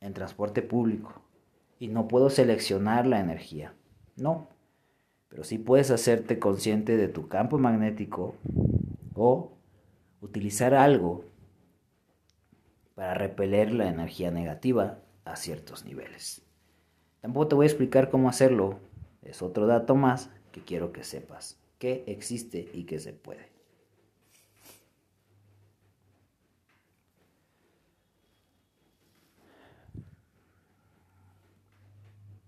en 0.00 0.14
transporte 0.14 0.62
público, 0.62 1.20
y 1.80 1.88
no 1.88 2.06
puedo 2.06 2.30
seleccionar 2.30 3.08
la 3.08 3.18
energía. 3.18 3.74
No, 4.14 4.46
pero 5.28 5.42
sí 5.42 5.58
puedes 5.58 5.90
hacerte 5.90 6.38
consciente 6.38 6.96
de 6.96 7.08
tu 7.08 7.26
campo 7.26 7.58
magnético 7.58 8.36
o 9.14 9.50
utilizar 10.20 10.74
algo 10.74 11.24
para 12.94 13.14
repeler 13.14 13.74
la 13.74 13.88
energía 13.88 14.30
negativa 14.30 15.00
a 15.24 15.34
ciertos 15.34 15.84
niveles. 15.84 16.46
Tampoco 17.20 17.48
te 17.48 17.54
voy 17.56 17.64
a 17.64 17.70
explicar 17.70 18.10
cómo 18.10 18.28
hacerlo, 18.28 18.78
es 19.22 19.42
otro 19.42 19.66
dato 19.66 19.96
más 19.96 20.30
que 20.56 20.62
quiero 20.62 20.90
que 20.90 21.04
sepas, 21.04 21.58
que 21.78 22.02
existe 22.06 22.70
y 22.72 22.84
que 22.84 22.98
se 22.98 23.12
puede. 23.12 23.46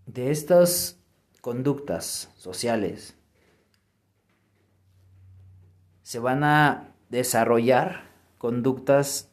De 0.06 0.30
estas 0.30 0.98
conductas 1.42 2.30
sociales 2.34 3.14
se 6.02 6.18
van 6.18 6.42
a 6.44 6.94
desarrollar 7.10 8.08
conductas 8.38 9.28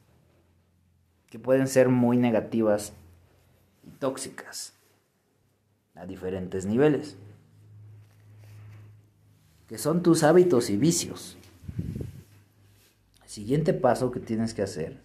que 1.29 1.39
pueden 1.39 1.70
ser 1.70 1.88
muy 1.88 2.17
negativas 2.17 2.91
y 3.88 3.91
tóxicas 3.91 4.74
a 5.96 6.05
diferentes 6.05 6.65
niveles, 6.65 7.17
que 9.67 9.77
son 9.77 10.03
tus 10.03 10.24
hábitos 10.24 10.69
y 10.69 10.77
vicios. 10.77 11.38
El 13.24 13.29
siguiente 13.29 13.74
paso 13.74 14.12
que 14.12 14.19
tienes 14.19 14.53
que 14.53 14.62
hacer 14.62 15.01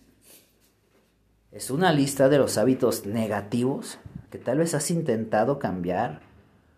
es 1.52 1.70
una 1.70 1.92
lista 1.92 2.28
de 2.28 2.38
los 2.38 2.58
hábitos 2.58 3.06
negativos 3.06 3.98
que 4.30 4.38
tal 4.38 4.58
vez 4.58 4.74
has 4.74 4.90
intentado 4.90 5.58
cambiar 5.58 6.20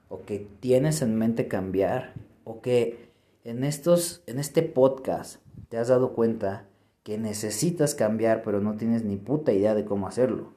o 0.09 0.23
que 0.23 0.47
tienes 0.61 1.03
en 1.03 1.17
mente 1.17 1.49
cambiar 1.49 2.15
o 2.45 2.63
que 2.63 3.11
en 3.45 3.65
estos 3.65 4.23
en 4.27 4.39
este 4.39 4.63
podcast 4.63 5.41
te 5.69 5.77
has 5.77 5.89
dado 5.89 6.13
cuenta 6.13 6.67
que 7.03 7.19
necesitas 7.19 7.95
cambiar 7.95 8.43
pero 8.43 8.61
no 8.61 8.77
tienes 8.77 9.05
ni 9.05 9.17
puta 9.17 9.53
idea 9.53 9.75
de 9.75 9.85
cómo 9.85 10.07
hacerlo. 10.07 10.53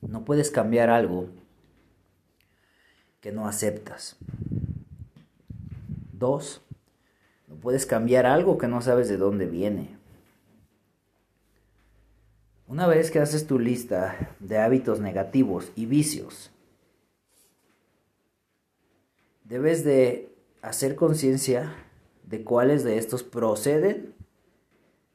No 0.00 0.24
puedes 0.24 0.50
cambiar 0.50 0.90
algo 0.90 1.28
que 3.26 3.32
no 3.32 3.48
aceptas. 3.48 4.14
Dos, 6.12 6.62
no 7.48 7.56
puedes 7.56 7.84
cambiar 7.84 8.24
algo 8.24 8.56
que 8.56 8.68
no 8.68 8.80
sabes 8.80 9.08
de 9.08 9.16
dónde 9.16 9.46
viene. 9.46 9.98
Una 12.68 12.86
vez 12.86 13.10
que 13.10 13.18
haces 13.18 13.48
tu 13.48 13.58
lista 13.58 14.36
de 14.38 14.58
hábitos 14.58 15.00
negativos 15.00 15.72
y 15.74 15.86
vicios, 15.86 16.52
debes 19.42 19.82
de 19.82 20.32
hacer 20.62 20.94
conciencia 20.94 21.74
de 22.22 22.44
cuáles 22.44 22.84
de 22.84 22.96
estos 22.96 23.24
proceden 23.24 24.14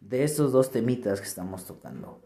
de 0.02 0.26
estos 0.26 0.52
dos 0.52 0.70
temitas 0.70 1.22
que 1.22 1.28
estamos 1.28 1.66
tocando. 1.66 2.20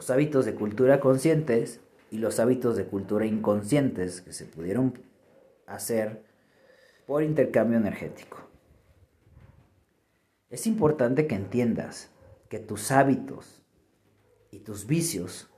Los 0.00 0.08
hábitos 0.08 0.46
de 0.46 0.54
cultura 0.54 0.98
conscientes 0.98 1.78
y 2.10 2.16
los 2.16 2.40
hábitos 2.40 2.74
de 2.74 2.86
cultura 2.86 3.26
inconscientes 3.26 4.22
que 4.22 4.32
se 4.32 4.46
pudieron 4.46 4.98
hacer 5.66 6.24
por 7.06 7.22
intercambio 7.22 7.76
energético. 7.76 8.38
Es 10.48 10.66
importante 10.66 11.26
que 11.26 11.34
entiendas 11.34 12.08
que 12.48 12.58
tus 12.58 12.90
hábitos 12.92 13.60
y 14.50 14.60
tus 14.60 14.86
vicios 14.86 15.50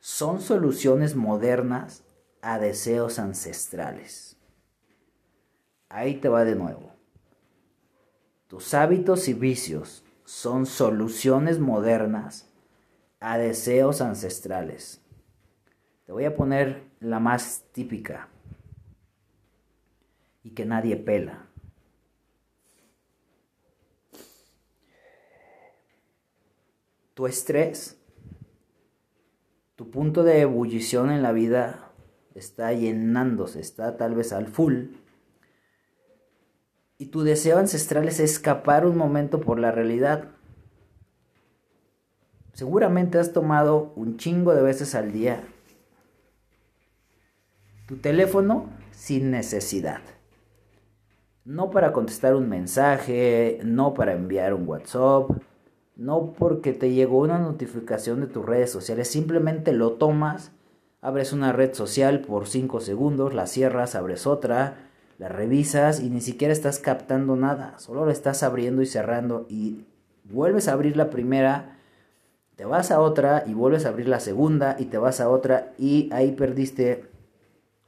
son 0.00 0.40
soluciones 0.40 1.14
modernas 1.14 2.04
a 2.40 2.58
deseos 2.58 3.18
ancestrales. 3.18 4.38
Ahí 5.90 6.14
te 6.14 6.30
va 6.30 6.46
de 6.46 6.54
nuevo. 6.54 6.94
Tus 8.46 8.72
hábitos 8.72 9.28
y 9.28 9.34
vicios 9.34 10.04
son 10.24 10.64
soluciones 10.64 11.58
modernas 11.58 12.48
a 13.22 13.38
deseos 13.38 14.00
ancestrales. 14.00 15.00
Te 16.04 16.12
voy 16.12 16.24
a 16.24 16.34
poner 16.34 16.82
la 16.98 17.20
más 17.20 17.64
típica 17.72 18.28
y 20.42 20.50
que 20.50 20.66
nadie 20.66 20.96
pela. 20.96 21.46
Tu 27.14 27.26
estrés, 27.26 28.00
tu 29.76 29.90
punto 29.90 30.24
de 30.24 30.40
ebullición 30.40 31.12
en 31.12 31.22
la 31.22 31.30
vida 31.30 31.92
está 32.34 32.72
llenándose, 32.72 33.60
está 33.60 33.96
tal 33.96 34.16
vez 34.16 34.32
al 34.32 34.48
full. 34.48 34.86
Y 36.98 37.06
tu 37.06 37.22
deseo 37.22 37.58
ancestral 37.58 38.08
es 38.08 38.18
escapar 38.18 38.84
un 38.84 38.96
momento 38.96 39.40
por 39.40 39.60
la 39.60 39.70
realidad. 39.70 40.31
Seguramente 42.52 43.18
has 43.18 43.32
tomado 43.32 43.92
un 43.96 44.16
chingo 44.16 44.54
de 44.54 44.62
veces 44.62 44.94
al 44.94 45.12
día 45.12 45.42
tu 47.86 47.96
teléfono 47.96 48.66
sin 48.90 49.30
necesidad. 49.30 50.00
No 51.44 51.70
para 51.70 51.92
contestar 51.92 52.34
un 52.34 52.48
mensaje, 52.48 53.60
no 53.64 53.94
para 53.94 54.12
enviar 54.12 54.54
un 54.54 54.68
WhatsApp, 54.68 55.30
no 55.96 56.32
porque 56.32 56.72
te 56.72 56.92
llegó 56.92 57.18
una 57.18 57.38
notificación 57.38 58.20
de 58.20 58.28
tus 58.28 58.46
redes 58.46 58.70
sociales, 58.70 59.08
simplemente 59.08 59.72
lo 59.72 59.92
tomas 59.94 60.52
Abres 61.04 61.32
una 61.32 61.52
red 61.52 61.74
social 61.74 62.20
por 62.20 62.46
5 62.46 62.78
segundos, 62.78 63.34
la 63.34 63.48
cierras, 63.48 63.96
abres 63.96 64.24
otra, 64.24 64.76
la 65.18 65.28
revisas 65.28 65.98
y 65.98 66.10
ni 66.10 66.20
siquiera 66.20 66.52
estás 66.52 66.78
captando 66.78 67.34
nada, 67.34 67.76
solo 67.80 68.06
la 68.06 68.12
estás 68.12 68.44
abriendo 68.44 68.82
y 68.82 68.86
cerrando 68.86 69.44
y 69.48 69.84
vuelves 70.22 70.68
a 70.68 70.74
abrir 70.74 70.96
la 70.96 71.10
primera, 71.10 71.76
te 72.62 72.66
vas 72.66 72.92
a 72.92 73.00
otra 73.00 73.42
y 73.44 73.54
vuelves 73.54 73.86
a 73.86 73.88
abrir 73.88 74.06
la 74.06 74.20
segunda 74.20 74.76
y 74.78 74.84
te 74.84 74.96
vas 74.96 75.20
a 75.20 75.28
otra 75.28 75.72
y 75.78 76.08
ahí 76.12 76.30
perdiste 76.30 77.10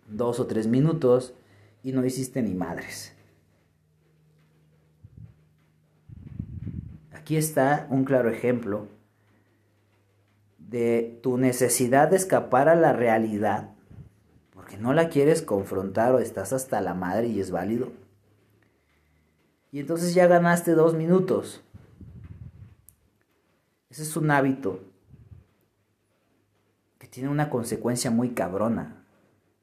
dos 0.08 0.40
o 0.40 0.48
tres 0.48 0.66
minutos 0.66 1.32
y 1.84 1.92
no 1.92 2.04
hiciste 2.04 2.42
ni 2.42 2.54
madres. 2.54 3.14
Aquí 7.12 7.36
está 7.36 7.86
un 7.88 8.04
claro 8.04 8.28
ejemplo 8.28 8.88
de 10.58 11.20
tu 11.22 11.38
necesidad 11.38 12.08
de 12.08 12.16
escapar 12.16 12.68
a 12.68 12.74
la 12.74 12.92
realidad, 12.92 13.70
porque 14.52 14.76
no 14.76 14.92
la 14.92 15.08
quieres 15.08 15.40
confrontar 15.40 16.16
o 16.16 16.18
estás 16.18 16.52
hasta 16.52 16.80
la 16.80 16.94
madre 16.94 17.28
y 17.28 17.38
es 17.38 17.52
válido. 17.52 17.92
Y 19.70 19.78
entonces 19.78 20.14
ya 20.14 20.26
ganaste 20.26 20.72
dos 20.72 20.94
minutos. 20.94 21.62
Ese 23.94 24.02
es 24.02 24.16
un 24.16 24.28
hábito 24.32 24.80
que 26.98 27.06
tiene 27.06 27.28
una 27.28 27.48
consecuencia 27.48 28.10
muy 28.10 28.30
cabrona. 28.30 29.06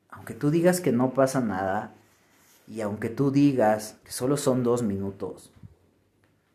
Aunque 0.08 0.34
tú 0.34 0.52
digas 0.52 0.80
que 0.80 0.94
no 0.94 1.14
pasa 1.14 1.42
nada 1.42 1.96
y 2.66 2.80
aunque 2.80 3.10
tú 3.10 3.30
digas 3.30 4.00
que 4.06 4.14
solo 4.14 4.38
son 4.38 4.64
dos 4.64 4.84
minutos, 4.84 5.52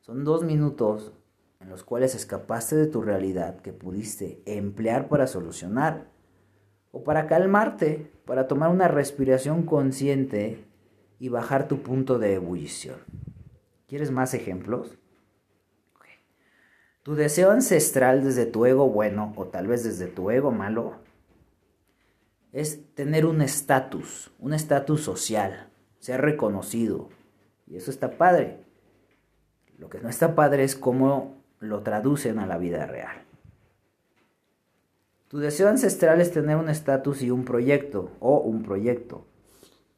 son 0.00 0.24
dos 0.24 0.42
minutos 0.42 1.12
en 1.60 1.68
los 1.68 1.84
cuales 1.84 2.14
escapaste 2.14 2.76
de 2.76 2.86
tu 2.86 3.02
realidad 3.02 3.60
que 3.60 3.74
pudiste 3.74 4.40
emplear 4.46 5.10
para 5.10 5.26
solucionar 5.26 6.08
o 6.92 7.04
para 7.04 7.26
calmarte, 7.26 8.10
para 8.24 8.48
tomar 8.48 8.70
una 8.70 8.88
respiración 8.88 9.64
consciente 9.66 10.64
y 11.18 11.28
bajar 11.28 11.68
tu 11.68 11.82
punto 11.82 12.18
de 12.18 12.36
ebullición. 12.36 13.00
¿Quieres 13.86 14.10
más 14.10 14.32
ejemplos? 14.32 14.96
Tu 17.06 17.14
deseo 17.14 17.52
ancestral 17.52 18.24
desde 18.24 18.46
tu 18.46 18.66
ego 18.66 18.88
bueno 18.88 19.32
o 19.36 19.44
tal 19.44 19.68
vez 19.68 19.84
desde 19.84 20.08
tu 20.08 20.32
ego 20.32 20.50
malo 20.50 20.94
es 22.50 22.92
tener 22.96 23.26
un 23.26 23.42
estatus, 23.42 24.32
un 24.40 24.52
estatus 24.52 25.02
social, 25.02 25.70
ser 26.00 26.20
reconocido. 26.20 27.08
Y 27.68 27.76
eso 27.76 27.92
está 27.92 28.18
padre. 28.18 28.58
Lo 29.78 29.88
que 29.88 30.00
no 30.00 30.08
está 30.08 30.34
padre 30.34 30.64
es 30.64 30.74
cómo 30.74 31.44
lo 31.60 31.84
traducen 31.84 32.40
a 32.40 32.46
la 32.48 32.58
vida 32.58 32.86
real. 32.86 33.22
Tu 35.28 35.38
deseo 35.38 35.68
ancestral 35.68 36.20
es 36.20 36.32
tener 36.32 36.56
un 36.56 36.68
estatus 36.68 37.22
y 37.22 37.30
un 37.30 37.44
proyecto 37.44 38.10
o 38.18 38.40
un 38.40 38.64
proyecto. 38.64 39.28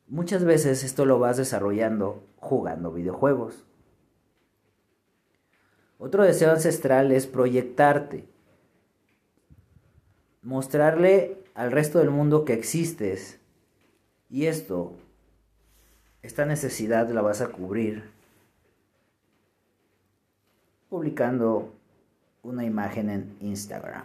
Muchas 0.09 0.45
veces 0.45 0.85
esto 0.85 1.07
lo 1.07 1.19
vas 1.19 1.39
desarrollando 1.39 2.23
jugando 2.37 2.93
videojuegos. 2.93 3.65
Otro 5.99 6.23
deseo 6.23 6.53
ancestral 6.53 7.13
es 7.13 7.27
proyectarte. 7.27 8.25
Mostrarle 10.43 11.37
al 11.55 11.73
resto 11.73 11.99
del 11.99 12.11
mundo 12.11 12.45
que 12.45 12.53
existes. 12.53 13.41
Y 14.31 14.47
esto, 14.47 14.93
esta 16.23 16.47
necesidad 16.47 17.11
la 17.11 17.21
vas 17.21 17.41
a 17.41 17.49
cubrir 17.49 18.05
publicando 20.89 21.73
una 22.43 22.65
imagen 22.65 23.11
en 23.11 23.37
Instagram. 23.41 24.05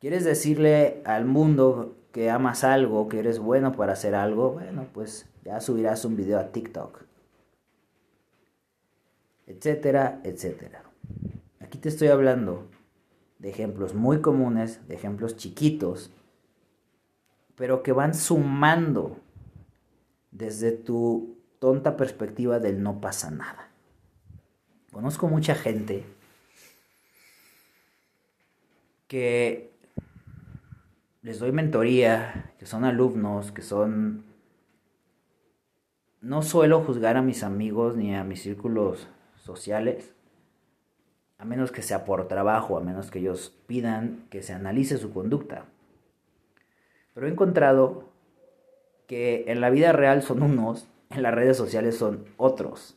¿Quieres 0.00 0.24
decirle 0.24 1.02
al 1.04 1.24
mundo 1.24 1.96
que 2.12 2.30
amas 2.30 2.64
algo, 2.64 3.08
que 3.08 3.18
eres 3.18 3.38
bueno 3.38 3.72
para 3.72 3.94
hacer 3.94 4.14
algo? 4.14 4.52
Bueno, 4.52 4.86
pues 4.92 5.26
ya 5.44 5.60
subirás 5.60 6.04
un 6.04 6.16
video 6.16 6.38
a 6.38 6.52
TikTok. 6.52 7.02
Etcétera, 9.46 10.20
etcétera. 10.24 10.82
Aquí 11.60 11.78
te 11.78 11.88
estoy 11.88 12.08
hablando 12.08 12.68
de 13.38 13.50
ejemplos 13.50 13.94
muy 13.94 14.20
comunes, 14.20 14.86
de 14.88 14.94
ejemplos 14.94 15.36
chiquitos, 15.36 16.10
pero 17.56 17.82
que 17.82 17.92
van 17.92 18.14
sumando 18.14 19.18
desde 20.30 20.72
tu 20.72 21.36
tonta 21.58 21.96
perspectiva 21.96 22.58
del 22.58 22.82
no 22.82 23.00
pasa 23.00 23.30
nada. 23.30 23.68
Conozco 24.92 25.28
mucha 25.28 25.54
gente 25.54 26.04
que 29.08 29.72
les 31.22 31.38
doy 31.38 31.52
mentoría, 31.52 32.54
que 32.58 32.66
son 32.66 32.84
alumnos, 32.84 33.52
que 33.52 33.62
son... 33.62 34.24
No 36.20 36.42
suelo 36.42 36.82
juzgar 36.82 37.18
a 37.18 37.22
mis 37.22 37.42
amigos 37.42 37.96
ni 37.96 38.14
a 38.14 38.24
mis 38.24 38.40
círculos 38.40 39.08
sociales, 39.44 40.14
a 41.38 41.44
menos 41.44 41.70
que 41.70 41.82
sea 41.82 42.04
por 42.04 42.26
trabajo, 42.28 42.76
a 42.76 42.80
menos 42.80 43.10
que 43.10 43.18
ellos 43.18 43.54
pidan 43.66 44.26
que 44.30 44.42
se 44.42 44.52
analice 44.52 44.98
su 44.98 45.12
conducta. 45.12 45.66
Pero 47.12 47.26
he 47.26 47.30
encontrado 47.30 48.12
que 49.06 49.44
en 49.48 49.60
la 49.60 49.70
vida 49.70 49.92
real 49.92 50.22
son 50.22 50.42
unos, 50.42 50.88
en 51.10 51.22
las 51.22 51.34
redes 51.34 51.56
sociales 51.56 51.96
son 51.96 52.26
otros. 52.36 52.96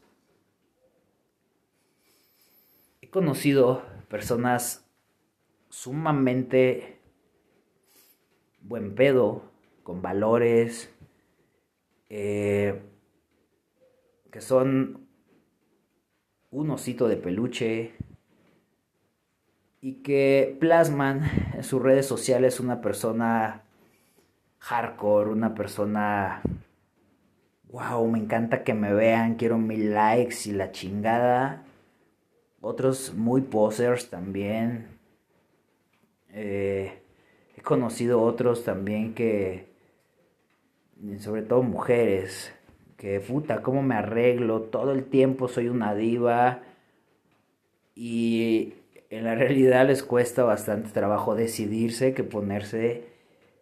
He 3.01 3.09
conocido 3.09 3.83
personas 4.09 4.85
sumamente 5.69 6.99
buen 8.61 8.95
pedo, 8.95 9.43
con 9.83 10.01
valores, 10.01 10.93
eh, 12.09 12.81
que 14.31 14.41
son 14.41 15.06
un 16.57 16.71
osito 16.71 17.07
de 17.07 17.17
peluche 17.17 17.91
y 19.79 20.01
que 20.01 20.57
plasman 20.59 21.21
en 21.53 21.63
sus 21.63 21.81
redes 21.81 22.07
sociales 22.07 22.59
una 22.59 22.81
persona 22.81 23.61
hardcore, 24.57 25.29
una 25.29 25.53
persona, 25.53 26.41
wow, 27.69 28.07
me 28.09 28.17
encanta 28.17 28.63
que 28.63 28.73
me 28.73 28.91
vean, 28.91 29.35
quiero 29.35 29.59
mil 29.59 29.93
likes 29.93 30.37
y 30.45 30.51
la 30.51 30.71
chingada. 30.71 31.63
Otros 32.59 33.13
muy 33.13 33.41
posers 33.41 34.09
también. 34.09 34.87
Eh, 36.29 37.03
He 37.55 37.61
conocido 37.61 38.21
otros 38.21 38.63
también 38.63 39.13
que, 39.13 39.67
sobre 41.19 41.41
todo 41.41 41.63
mujeres, 41.63 42.53
que 42.97 43.19
puta, 43.19 43.61
cómo 43.61 43.83
me 43.83 43.95
arreglo, 43.95 44.63
todo 44.63 44.91
el 44.91 45.05
tiempo 45.05 45.47
soy 45.47 45.69
una 45.69 45.95
diva 45.95 46.63
y 47.95 48.73
en 49.09 49.23
la 49.23 49.35
realidad 49.35 49.87
les 49.87 50.03
cuesta 50.03 50.43
bastante 50.43 50.89
trabajo 50.89 51.35
decidirse 51.35 52.13
que 52.13 52.23
ponerse, 52.23 53.05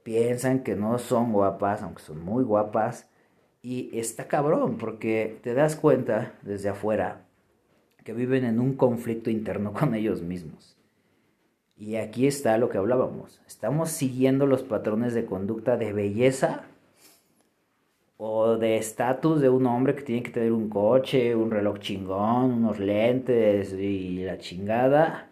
piensan 0.03 0.63
que 0.63 0.75
no 0.75 0.97
son 0.97 1.33
guapas, 1.33 1.83
aunque 1.83 2.01
son 2.01 2.23
muy 2.23 2.43
guapas, 2.43 3.09
y 3.61 3.97
está 3.97 4.27
cabrón 4.27 4.77
porque 4.77 5.39
te 5.41 5.53
das 5.53 5.75
cuenta 5.75 6.33
desde 6.43 6.69
afuera 6.69 7.25
que 8.03 8.13
viven 8.13 8.45
en 8.45 8.59
un 8.59 8.75
conflicto 8.75 9.31
interno 9.31 9.73
con 9.73 9.95
ellos 9.95 10.21
mismos. 10.21 10.77
Y 11.75 11.95
aquí 11.95 12.27
está 12.27 12.57
lo 12.57 12.69
que 12.69 12.77
hablábamos. 12.77 13.41
¿Estamos 13.47 13.89
siguiendo 13.89 14.45
los 14.45 14.63
patrones 14.63 15.13
de 15.13 15.25
conducta 15.25 15.75
de 15.75 15.91
belleza 15.91 16.65
o 18.17 18.57
de 18.57 18.77
estatus 18.77 19.41
de 19.41 19.49
un 19.49 19.65
hombre 19.65 19.95
que 19.95 20.03
tiene 20.03 20.23
que 20.23 20.31
tener 20.31 20.51
un 20.51 20.69
coche, 20.69 21.35
un 21.35 21.51
reloj 21.51 21.79
chingón, 21.79 22.53
unos 22.53 22.79
lentes 22.79 23.73
y 23.73 24.23
la 24.23 24.37
chingada? 24.37 25.29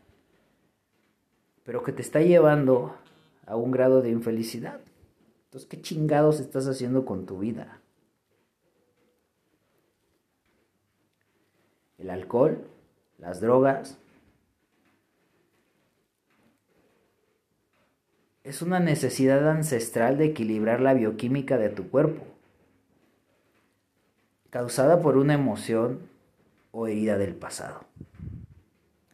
Pero 1.64 1.84
que 1.84 1.94
te 1.94 2.02
está 2.02 2.22
llevando 2.22 2.96
a 3.46 3.56
un 3.56 3.72
grado 3.72 4.02
de 4.02 4.10
infelicidad. 4.10 4.80
Entonces, 5.46 5.70
¿qué 5.70 5.82
chingados 5.82 6.40
estás 6.40 6.68
haciendo 6.68 7.06
con 7.06 7.26
tu 7.26 7.40
vida? 7.40 7.80
El 11.98 12.10
alcohol, 12.10 12.68
las 13.18 13.40
drogas, 13.40 13.98
es 18.44 18.62
una 18.62 18.80
necesidad 18.80 19.48
ancestral 19.50 20.18
de 20.18 20.26
equilibrar 20.26 20.82
la 20.82 20.94
bioquímica 20.94 21.58
de 21.58 21.70
tu 21.70 21.90
cuerpo, 21.90 22.24
causada 24.54 25.02
por 25.02 25.18
una 25.18 25.34
emoción 25.34 26.02
o 26.72 26.86
herida 26.86 27.18
del 27.18 27.34
pasado. 27.34 27.86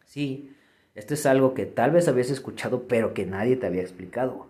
Sí, 0.04 0.54
esto 0.96 1.14
es 1.14 1.26
algo 1.26 1.54
que 1.54 1.66
tal 1.66 1.92
vez 1.92 2.10
habías 2.10 2.30
escuchado 2.30 2.90
pero 2.90 3.14
que 3.14 3.26
nadie 3.26 3.56
te 3.56 3.66
había 3.66 3.82
explicado. 3.82 4.48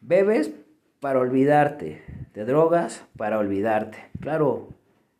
Bebes 0.00 0.52
para 1.00 1.18
olvidarte, 1.18 2.02
te 2.32 2.46
drogas 2.46 3.04
para 3.18 3.38
olvidarte. 3.38 3.98
Claro, 4.20 4.70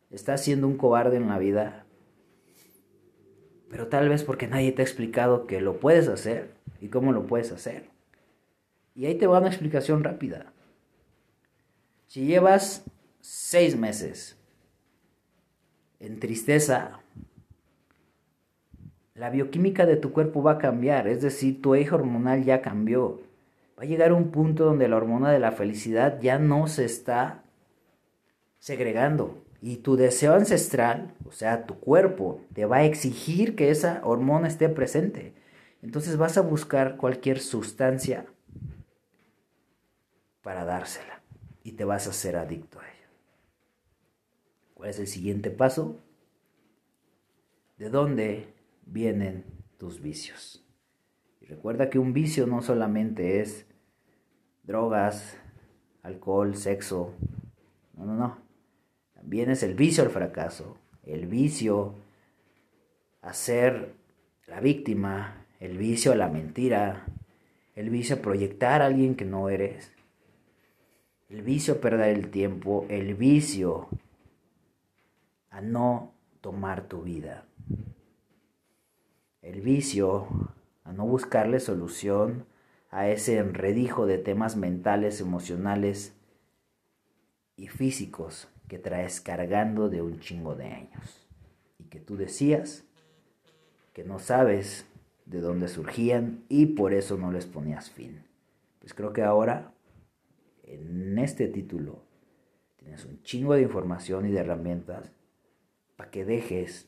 estás 0.09 0.41
siendo 0.43 0.65
un 0.65 0.77
cobarde 0.77 1.17
en 1.17 1.27
la 1.27 1.37
vida, 1.37 1.85
pero 3.69 3.85
tal 3.85 4.09
vez 4.09 4.23
porque 4.23 4.47
nadie 4.47 4.71
te 4.71 4.81
ha 4.81 4.85
explicado 4.85 5.45
que 5.45 5.61
lo 5.61 5.79
puedes 5.79 6.07
hacer 6.07 6.49
y 6.81 6.87
cómo 6.87 7.11
lo 7.11 7.27
puedes 7.27 7.51
hacer. 7.51 7.91
Y 8.95 9.05
ahí 9.05 9.13
te 9.13 9.27
va 9.27 9.37
una 9.37 9.49
explicación 9.49 10.03
rápida. 10.03 10.51
Si 12.07 12.25
llevas 12.25 12.83
seis 13.23 13.77
meses 13.77 14.37
en 16.01 16.19
tristeza, 16.19 16.99
la 19.15 19.29
bioquímica 19.29 19.85
de 19.85 19.95
tu 19.95 20.11
cuerpo 20.11 20.43
va 20.43 20.53
a 20.53 20.57
cambiar, 20.57 21.07
es 21.07 21.21
decir, 21.21 21.61
tu 21.61 21.73
eje 21.73 21.95
hormonal 21.95 22.43
ya 22.43 22.61
cambió. 22.61 23.21
Va 23.79 23.83
a 23.83 23.85
llegar 23.85 24.11
un 24.11 24.29
punto 24.29 24.65
donde 24.65 24.89
la 24.89 24.97
hormona 24.97 25.31
de 25.31 25.39
la 25.39 25.53
felicidad 25.53 26.19
ya 26.19 26.37
no 26.37 26.67
se 26.67 26.83
está 26.83 27.43
segregando 28.59 29.45
y 29.61 29.77
tu 29.77 29.95
deseo 29.95 30.33
ancestral, 30.33 31.13
o 31.25 31.31
sea, 31.31 31.65
tu 31.65 31.79
cuerpo, 31.79 32.41
te 32.53 32.65
va 32.65 32.77
a 32.77 32.83
exigir 32.83 33.55
que 33.55 33.69
esa 33.69 34.01
hormona 34.03 34.49
esté 34.49 34.67
presente. 34.67 35.33
Entonces 35.81 36.17
vas 36.17 36.37
a 36.37 36.41
buscar 36.41 36.97
cualquier 36.97 37.39
sustancia 37.39 38.25
para 40.41 40.65
dársela 40.65 41.21
y 41.63 41.71
te 41.71 41.85
vas 41.85 42.07
a 42.07 42.09
hacer 42.09 42.35
adicto 42.35 42.81
a 42.81 42.83
ella. 42.83 42.92
¿Cuál 44.83 44.91
es 44.91 44.99
el 44.99 45.07
siguiente 45.07 45.49
paso? 45.49 45.97
¿De 47.77 47.89
dónde 47.89 48.53
vienen 48.85 49.45
tus 49.77 50.01
vicios? 50.01 50.61
Y 51.39 51.45
recuerda 51.45 51.89
que 51.89 51.99
un 51.99 52.11
vicio 52.11 52.47
no 52.47 52.61
solamente 52.61 53.39
es 53.39 53.65
drogas, 54.63 55.37
alcohol, 56.01 56.57
sexo. 56.57 57.13
No, 57.93 58.03
no, 58.03 58.15
no. 58.15 58.37
También 59.13 59.49
es 59.51 59.63
el 59.63 59.73
vicio 59.73 60.03
al 60.03 60.09
fracaso, 60.09 60.77
el 61.03 61.27
vicio 61.27 61.95
a 63.21 63.33
ser 63.33 63.93
la 64.47 64.59
víctima, 64.59 65.45
el 65.61 65.77
vicio 65.77 66.11
a 66.11 66.15
la 66.15 66.27
mentira, 66.27 67.05
el 67.73 67.89
vicio 67.89 68.17
a 68.17 68.21
proyectar 68.21 68.81
a 68.81 68.87
alguien 68.87 69.15
que 69.15 69.23
no 69.23 69.47
eres, 69.47 69.93
el 71.29 71.41
vicio 71.41 71.75
a 71.75 71.77
perder 71.77 72.17
el 72.17 72.29
tiempo, 72.31 72.85
el 72.89 73.15
vicio 73.15 73.87
a 75.53 75.61
no 75.61 76.15
tomar 76.41 76.87
tu 76.87 77.03
vida. 77.03 77.45
el 79.43 79.61
vicio, 79.61 80.27
a 80.83 80.93
no 80.93 81.05
buscarle 81.05 81.59
solución 81.59 82.45
a 82.89 83.07
ese 83.09 83.37
enredijo 83.37 84.07
de 84.07 84.17
temas 84.17 84.55
mentales, 84.55 85.21
emocionales 85.21 86.15
y 87.55 87.67
físicos 87.67 88.47
que 88.67 88.79
traes 88.79 89.21
cargando 89.21 89.89
de 89.89 90.01
un 90.01 90.19
chingo 90.19 90.55
de 90.55 90.67
años 90.67 91.27
y 91.77 91.83
que 91.83 91.99
tú 91.99 92.17
decías 92.17 92.85
que 93.93 94.03
no 94.03 94.17
sabes 94.17 94.87
de 95.25 95.39
dónde 95.39 95.67
surgían 95.67 96.45
y 96.49 96.67
por 96.67 96.93
eso 96.93 97.15
no 97.17 97.31
les 97.31 97.45
ponías 97.45 97.91
fin. 97.91 98.23
Pues 98.79 98.95
creo 98.95 99.13
que 99.13 99.21
ahora, 99.21 99.71
en 100.63 101.19
este 101.19 101.47
título, 101.47 102.01
tienes 102.77 103.05
un 103.05 103.21
chingo 103.21 103.53
de 103.53 103.61
información 103.61 104.25
y 104.25 104.31
de 104.31 104.39
herramientas 104.39 105.11
para 105.95 106.11
que 106.11 106.25
dejes 106.25 106.87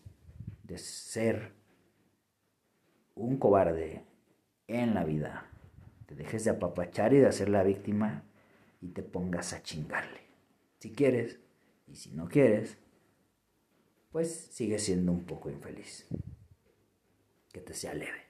de 0.64 0.78
ser 0.78 1.54
un 3.14 3.38
cobarde 3.38 4.04
en 4.68 4.94
la 4.94 5.04
vida. 5.04 5.50
Te 6.06 6.16
dejes 6.16 6.44
de 6.46 6.52
apapachar 6.52 7.14
y 7.14 7.20
de 7.20 7.28
hacer 7.28 7.50
la 7.50 7.64
víctima 7.64 8.24
y 8.82 8.90
te 8.90 9.04
pongas 9.04 9.54
a 9.54 9.64
chingarle. 9.64 10.22
Si 10.80 10.92
quieres 10.92 11.40
y 11.88 11.96
si 11.96 12.12
no 12.12 12.28
quieres, 12.28 12.78
pues 14.12 14.32
sigue 14.52 14.80
siendo 14.80 15.12
un 15.12 15.26
poco 15.26 15.50
infeliz. 15.50 16.08
Que 17.52 17.62
te 17.62 17.74
sea 17.74 17.94
leve. 17.94 18.25